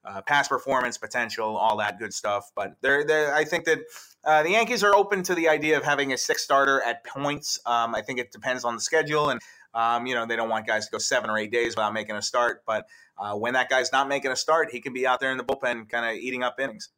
uh, 0.05 0.23
past 0.23 0.51
performance, 0.51 0.99
potential, 0.99 1.57
all 1.57 1.77
that 1.79 1.99
good 1.99 2.13
stuff. 2.13 2.51
But 2.55 2.77
they're, 2.81 3.05
they're 3.05 3.35
I 3.35 3.45
think 3.45 3.65
that 3.65 3.79
uh, 4.25 4.43
the 4.43 4.51
Yankees 4.51 4.83
are 4.83 4.95
open 4.95 5.23
to 5.25 5.35
the 5.35 5.49
idea 5.49 5.77
of 5.77 5.85
having 5.85 6.13
a 6.13 6.19
six 6.19 6.43
starter 6.43 6.83
at 6.83 7.05
points. 7.05 7.59
Um, 7.67 7.95
I 7.95 8.03
think 8.03 8.19
it 8.19 8.33
depends 8.33 8.65
on 8.65 8.75
the 8.75 8.81
schedule 8.81 9.31
and 9.31 9.41
um, 9.75 10.07
you 10.07 10.15
know, 10.15 10.27
they 10.27 10.37
don't 10.37 10.49
want 10.49 10.67
guys 10.67 10.87
to 10.87 10.93
go 10.93 10.99
seven 10.99 11.31
or 11.31 11.39
eight 11.39 11.53
days 11.53 11.77
without 11.77 11.93
making 11.93 12.17
a 12.17 12.23
start. 12.23 12.63
But 12.67 12.87
uh, 13.19 13.35
when 13.35 13.55
that 13.55 13.69
guy's 13.69 13.93
not 13.93 14.09
making 14.09 14.31
a 14.33 14.37
start, 14.37 14.71
he 14.73 14.81
can 14.81 14.93
be 14.93 15.07
out 15.07 15.21
there 15.21 15.31
in 15.31 15.39
the 15.39 15.45
bullpen, 15.45 15.89
kind 15.89 16.07
of 16.07 16.17
eating 16.23 16.43
up 16.43 16.59
innings. 16.59 16.91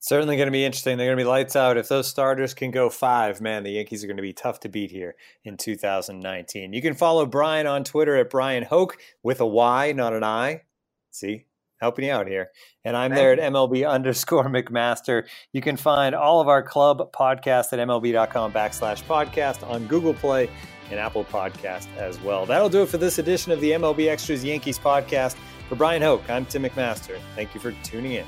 Certainly 0.00 0.36
going 0.36 0.46
to 0.46 0.52
be 0.52 0.64
interesting. 0.64 0.96
They're 0.96 1.08
going 1.08 1.18
to 1.18 1.24
be 1.24 1.28
lights 1.28 1.56
out. 1.56 1.76
If 1.76 1.88
those 1.88 2.06
starters 2.06 2.54
can 2.54 2.70
go 2.70 2.88
five, 2.88 3.40
man, 3.40 3.64
the 3.64 3.72
Yankees 3.72 4.04
are 4.04 4.06
going 4.06 4.16
to 4.16 4.22
be 4.22 4.32
tough 4.32 4.60
to 4.60 4.68
beat 4.68 4.92
here 4.92 5.16
in 5.42 5.56
2019. 5.56 6.72
You 6.72 6.80
can 6.80 6.94
follow 6.94 7.26
Bryan 7.26 7.66
on 7.66 7.82
Twitter 7.82 8.16
at 8.16 8.30
Bryan 8.30 8.62
Hoch 8.62 8.96
with 9.24 9.40
a 9.40 9.46
Y, 9.46 9.92
not 9.92 10.12
an 10.12 10.22
I. 10.22 10.62
See, 11.10 11.46
helping 11.80 12.04
you 12.04 12.12
out 12.12 12.26
here. 12.26 12.50
And 12.84 12.96
I'm 12.96 13.14
there 13.14 13.32
at 13.32 13.38
MLB 13.38 13.88
underscore 13.90 14.44
McMaster. 14.44 15.24
You 15.52 15.60
can 15.60 15.76
find 15.76 16.14
all 16.14 16.40
of 16.40 16.48
our 16.48 16.62
club 16.62 17.12
podcasts 17.12 17.72
at 17.72 17.78
MLB.com 17.78 18.52
backslash 18.52 19.02
podcast 19.04 19.68
on 19.68 19.86
Google 19.86 20.14
Play 20.14 20.48
and 20.90 20.98
Apple 20.98 21.24
Podcast 21.24 21.86
as 21.96 22.20
well. 22.20 22.46
That'll 22.46 22.68
do 22.68 22.82
it 22.82 22.88
for 22.88 22.98
this 22.98 23.18
edition 23.18 23.52
of 23.52 23.60
the 23.60 23.72
MLB 23.72 24.08
Extras 24.08 24.44
Yankees 24.44 24.78
podcast. 24.78 25.36
For 25.68 25.74
Bryan 25.74 26.00
Hoch, 26.00 26.22
I'm 26.30 26.46
Tim 26.46 26.62
McMaster. 26.62 27.18
Thank 27.34 27.54
you 27.54 27.60
for 27.60 27.72
tuning 27.82 28.12
in. 28.12 28.24